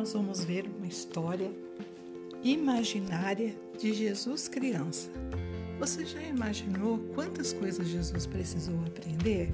[0.00, 1.52] nós vamos ver uma história
[2.42, 5.10] imaginária de Jesus criança.
[5.78, 9.52] Você já imaginou quantas coisas Jesus precisou aprender?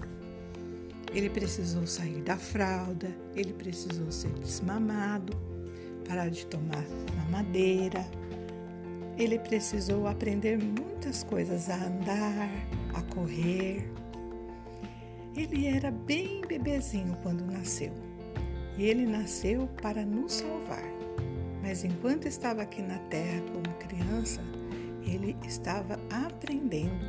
[1.13, 5.37] Ele precisou sair da fralda, ele precisou ser desmamado,
[6.07, 6.85] parar de tomar
[7.17, 8.07] mamadeira.
[9.19, 12.49] Ele precisou aprender muitas coisas, a andar,
[12.95, 13.91] a correr.
[15.35, 18.06] Ele era bem bebezinho quando nasceu.
[18.77, 20.85] E ele nasceu para nos salvar.
[21.63, 24.41] Mas enquanto estava aqui na terra como criança,
[25.03, 27.05] ele estava aprendendo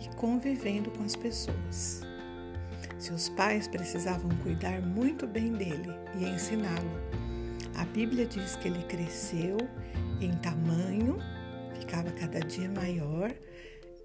[0.00, 2.02] e convivendo com as pessoas.
[2.98, 5.88] Seus pais precisavam cuidar muito bem dele
[6.18, 6.90] e ensiná-lo.
[7.74, 9.56] A Bíblia diz que ele cresceu
[10.20, 11.16] em tamanho,
[11.78, 13.34] ficava cada dia maior,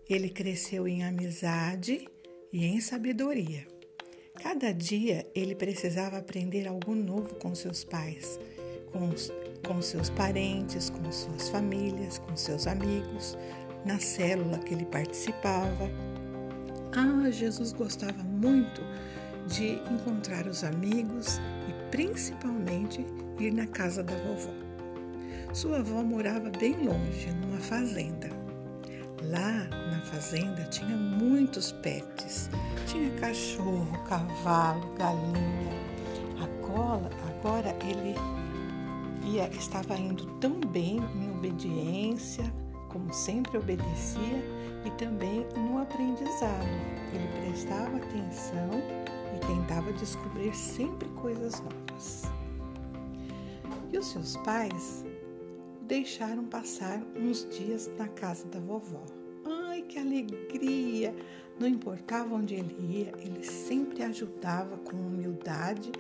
[0.09, 2.07] ele cresceu em amizade
[2.53, 3.74] e em sabedoria.
[4.41, 8.39] Cada dia ele precisava aprender algo novo com seus pais,
[8.91, 9.09] com,
[9.67, 13.37] com seus parentes, com suas famílias, com seus amigos,
[13.85, 15.89] na célula que ele participava.
[16.95, 18.81] Ah, Jesus gostava muito
[19.47, 23.05] de encontrar os amigos e principalmente
[23.39, 24.53] ir na casa da vovó.
[25.53, 28.34] Sua avó morava bem longe, numa fazenda.
[29.29, 32.49] Lá na fazenda tinha muitos pets.
[32.87, 35.85] Tinha cachorro, cavalo, galinha.
[36.41, 38.15] Agora, agora ele
[39.25, 42.43] ia, estava indo tão bem em obediência,
[42.89, 44.43] como sempre obedecia,
[44.85, 46.67] e também no aprendizado.
[47.13, 48.69] Ele prestava atenção
[49.35, 52.23] e tentava descobrir sempre coisas novas.
[53.91, 55.05] E os seus pais
[55.87, 59.03] deixaram passar uns dias na casa da vovó.
[59.45, 61.13] Ai, que alegria!
[61.59, 65.91] Não importava onde ele ia, ele sempre ajudava com humildade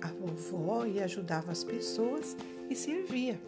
[0.00, 2.36] a vovó e ajudava as pessoas
[2.68, 3.40] e servia.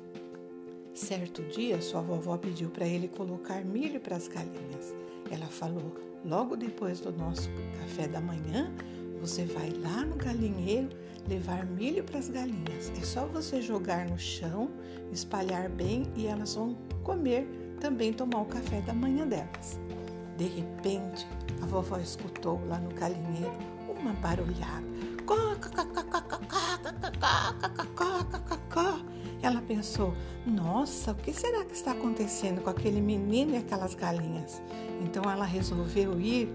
[0.93, 4.95] Certo dia, sua vovó pediu para ele colocar milho para as galinhas.
[5.31, 5.93] Ela falou:
[6.25, 8.73] logo depois do nosso café da manhã,
[9.21, 10.91] você vai lá no galinheiro
[11.29, 12.93] levar milho para as galinhas.
[13.01, 14.71] É só você jogar no chão,
[15.13, 17.47] espalhar bem e elas vão comer,
[17.81, 19.79] também tomar o café da manhã delas.
[20.37, 21.27] De repente,
[21.63, 23.53] a vovó escutou lá no galinheiro
[23.89, 24.85] uma barulhada.
[29.43, 30.15] Ela pensou:
[30.47, 34.63] nossa, o que será que está acontecendo com aquele menino e aquelas galinhas?
[35.03, 36.49] Então ela resolveu ir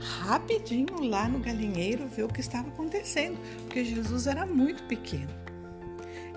[0.00, 5.30] rapidinho lá no galinheiro ver o que estava acontecendo, porque Jesus era muito pequeno.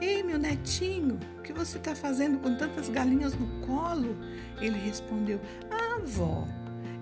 [0.02, 4.16] Ei, meu netinho, o que você está fazendo com tantas galinhas no colo?
[4.62, 6.48] Ele respondeu: Ah, avó,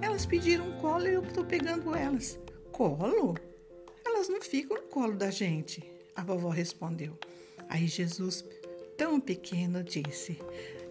[0.02, 2.40] elas pediram colo e eu estou pegando elas.
[2.72, 3.36] Colo?
[4.04, 5.84] Elas não ficam no colo da gente,
[6.16, 7.18] a vovó respondeu.
[7.70, 8.44] Aí Jesus
[8.98, 10.40] tão pequeno disse: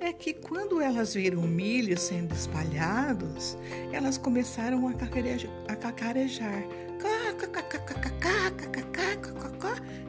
[0.01, 3.59] É que quando elas viram o milho sendo espalhados,
[3.93, 5.51] elas começaram a cacarejar.
[5.69, 6.63] A cacarejar.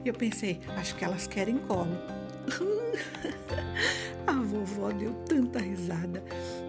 [0.06, 1.98] E eu pensei: Acho que elas querem colo.
[4.26, 6.24] a vovó deu tanta risada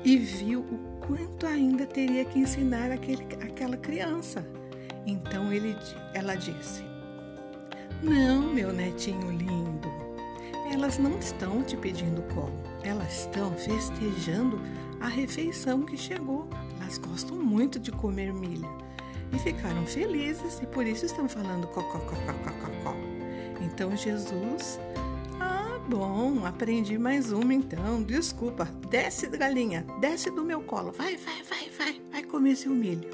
[0.04, 4.44] e viu o quanto ainda teria que ensinar aquele, aquela criança.
[5.06, 5.76] Então ele,
[6.14, 6.82] ela disse:
[8.02, 10.07] Não, meu netinho lindo,
[10.72, 14.60] elas não estão te pedindo colo, elas estão festejando
[15.00, 16.48] a refeição que chegou.
[16.80, 18.68] Elas gostam muito de comer milho
[19.32, 22.96] e ficaram felizes e por isso estão falando cocó, cocó, cocó, cocó.
[23.60, 24.80] Então Jesus,
[25.40, 31.42] ah, bom, aprendi mais uma então, desculpa, desce galinha, desce do meu colo, vai, vai,
[31.42, 33.08] vai, vai, vai comer seu milho.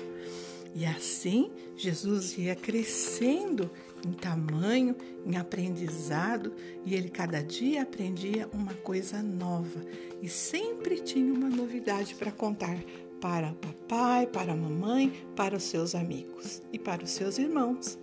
[0.74, 3.70] E assim Jesus ia crescendo
[4.04, 6.52] em tamanho, em aprendizado,
[6.84, 9.80] e ele cada dia aprendia uma coisa nova
[10.20, 12.78] e sempre tinha uma novidade para contar
[13.20, 17.98] para o papai, para a mamãe, para os seus amigos e para os seus irmãos.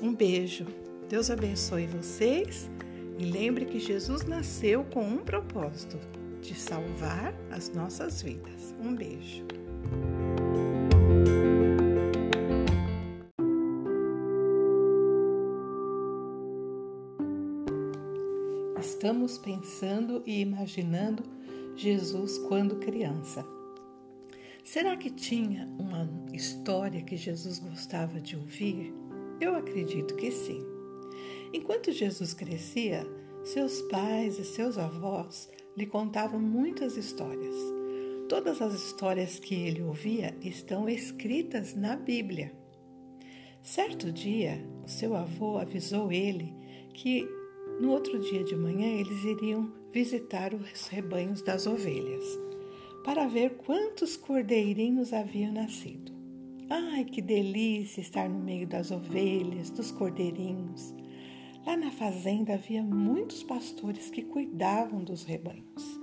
[0.00, 0.66] Um beijo.
[1.06, 2.70] Deus abençoe vocês
[3.18, 5.98] e lembre que Jesus nasceu com um propósito:
[6.40, 8.74] de salvar as nossas vidas.
[8.80, 9.44] Um beijo.
[19.24, 21.22] Estamos pensando e imaginando
[21.76, 23.44] Jesus quando criança.
[24.62, 28.92] Será que tinha uma história que Jesus gostava de ouvir?
[29.40, 30.62] Eu acredito que sim.
[31.54, 33.06] Enquanto Jesus crescia,
[33.42, 37.56] seus pais e seus avós lhe contavam muitas histórias.
[38.28, 42.52] Todas as histórias que ele ouvia estão escritas na Bíblia.
[43.62, 46.54] Certo dia, o seu avô avisou ele
[46.92, 47.26] que
[47.80, 52.24] No outro dia de manhã, eles iriam visitar os rebanhos das ovelhas
[53.04, 56.12] para ver quantos cordeirinhos haviam nascido.
[56.70, 60.94] Ai, que delícia estar no meio das ovelhas, dos cordeirinhos.
[61.66, 66.00] Lá na fazenda havia muitos pastores que cuidavam dos rebanhos.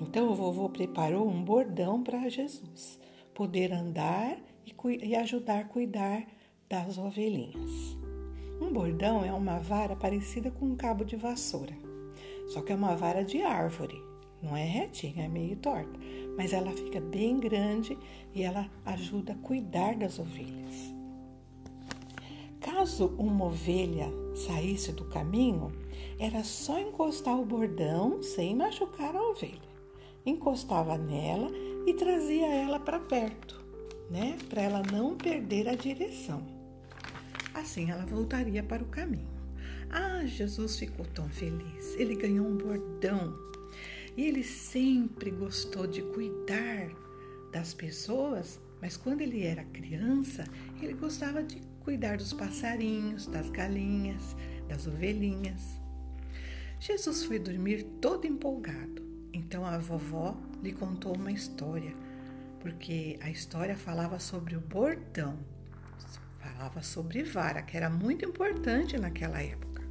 [0.00, 2.98] Então o vovô preparou um bordão para Jesus
[3.34, 6.26] poder andar e, ajudar a cuidar
[6.68, 7.96] das ovelhinhas.
[8.60, 11.76] Um bordão é uma vara parecida com um cabo de vassoura,
[12.48, 14.02] só que é uma vara de árvore,
[14.42, 15.98] não é retinha, é meio torta,
[16.36, 17.98] mas ela fica bem grande
[18.34, 20.94] e ela ajuda a cuidar das ovelhas.
[22.60, 25.70] Caso uma ovelha saísse do caminho,
[26.18, 29.76] era só encostar o bordão sem machucar a ovelha.
[30.24, 31.50] Encostava nela
[31.86, 33.64] e trazia ela para perto,
[34.10, 34.36] né?
[34.48, 36.55] Para ela não perder a direção.
[37.56, 39.34] Assim ela voltaria para o caminho.
[39.88, 41.94] Ah, Jesus ficou tão feliz.
[41.96, 43.34] Ele ganhou um bordão.
[44.14, 46.90] E ele sempre gostou de cuidar
[47.50, 50.44] das pessoas, mas quando ele era criança,
[50.82, 54.36] ele gostava de cuidar dos passarinhos, das galinhas,
[54.68, 55.80] das ovelhinhas.
[56.78, 59.02] Jesus foi dormir todo empolgado.
[59.32, 61.94] Então a vovó lhe contou uma história,
[62.60, 65.55] porque a história falava sobre o bordão
[66.46, 69.82] falava sobre vara, que era muito importante naquela época.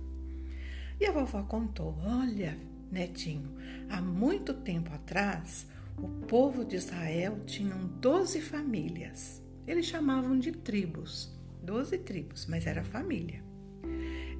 [0.99, 2.57] E a vovó contou: Olha,
[2.91, 3.55] netinho,
[3.89, 5.67] há muito tempo atrás,
[5.97, 9.43] o povo de Israel tinha 12 famílias.
[9.67, 13.43] Eles chamavam de tribos, 12 tribos, mas era família.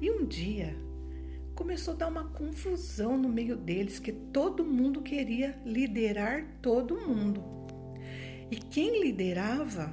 [0.00, 0.74] E um dia
[1.54, 7.42] começou a dar uma confusão no meio deles, que todo mundo queria liderar todo mundo.
[8.50, 9.92] E quem liderava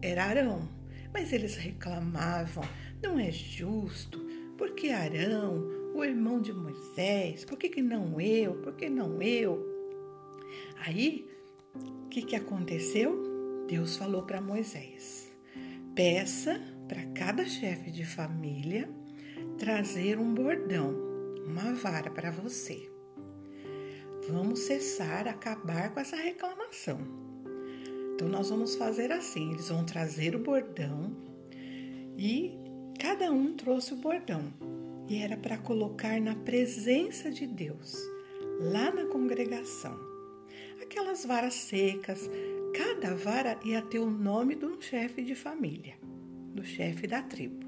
[0.00, 0.79] era Arão.
[1.12, 2.64] Mas eles reclamavam:
[3.02, 4.18] não é justo,
[4.56, 9.66] porque Arão, o irmão de Moisés, por que, que não eu, por que não eu?
[10.84, 11.28] Aí,
[11.74, 13.64] o que, que aconteceu?
[13.66, 15.30] Deus falou para Moisés:
[15.94, 18.88] peça para cada chefe de família
[19.58, 20.96] trazer um bordão,
[21.46, 22.90] uma vara para você.
[24.28, 26.98] Vamos cessar, acabar com essa reclamação.
[28.20, 31.10] Então nós vamos fazer assim, eles vão trazer o bordão
[32.18, 32.52] e
[33.00, 34.52] cada um trouxe o bordão
[35.08, 37.96] e era para colocar na presença de Deus,
[38.60, 39.98] lá na congregação.
[40.82, 42.28] Aquelas varas secas,
[42.76, 45.94] cada vara ia ter o nome de um chefe de família,
[46.54, 47.66] do chefe da tribo.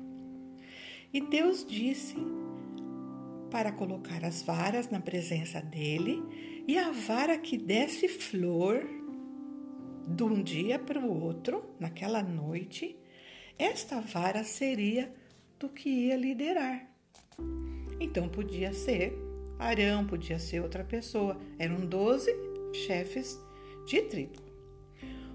[1.14, 2.16] E Deus disse
[3.50, 6.22] para colocar as varas na presença dele,
[6.69, 9.01] e a vara que desse flor
[10.06, 12.96] de um dia para o outro, naquela noite,
[13.58, 15.12] esta vara seria
[15.58, 16.88] do que ia liderar.
[18.00, 19.16] Então podia ser
[19.58, 21.37] Arão, podia ser outra pessoa.
[21.58, 22.34] Eram doze
[22.72, 23.38] chefes
[23.87, 24.43] de tribo.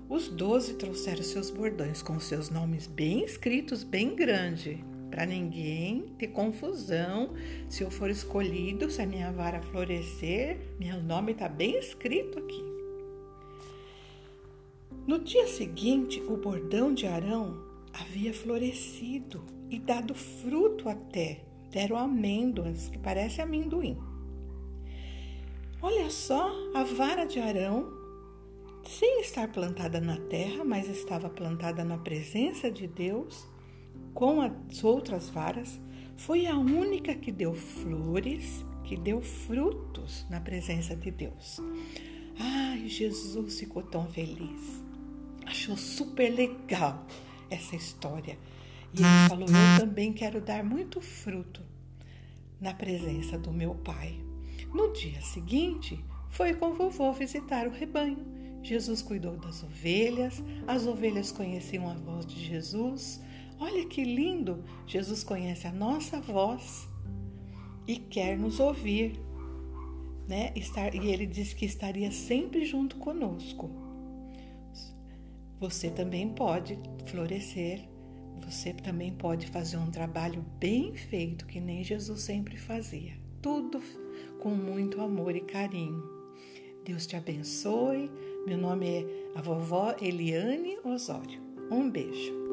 [0.10, 6.28] Os doze trouxeram seus bordões com seus nomes bem escritos, bem grande, para ninguém ter
[6.28, 7.34] confusão.
[7.70, 12.76] Se eu for escolhido, se a minha vara florescer, meu nome está bem escrito aqui.
[15.07, 17.63] No dia seguinte, o bordão de Arão
[17.94, 21.46] havia florescido e dado fruto até.
[21.72, 23.98] Deram amêndoas, que parece amendoim.
[25.82, 27.89] Olha só, a vara de Arão,
[28.84, 33.48] sem estar plantada na terra, mas estava plantada na presença de Deus,
[34.13, 35.79] com as outras varas,
[36.17, 41.62] foi a única que deu flores, que deu frutos na presença de Deus.
[42.38, 44.86] Ai, Jesus ficou tão feliz
[45.48, 47.06] achou super legal
[47.50, 48.38] essa história.
[48.94, 51.62] E ele falou: Eu também quero dar muito fruto
[52.60, 54.20] na presença do meu pai.
[54.74, 58.38] No dia seguinte, foi com o vovô visitar o rebanho.
[58.62, 63.22] Jesus cuidou das ovelhas, as ovelhas conheciam a voz de Jesus.
[63.60, 64.63] Olha que lindo!
[64.86, 66.88] Jesus conhece a nossa voz
[67.88, 69.18] e quer nos ouvir,
[70.27, 70.54] né?
[70.94, 73.87] e ele disse que estaria sempre junto conosco
[75.60, 77.88] você também pode florescer,
[78.46, 83.14] você também pode fazer um trabalho bem feito, que nem Jesus sempre fazia.
[83.42, 83.82] Tudo
[84.40, 86.04] com muito amor e carinho.
[86.86, 88.10] Deus te abençoe.
[88.46, 91.42] Meu nome é a vovó Eliane Osório.
[91.70, 92.47] Um beijo.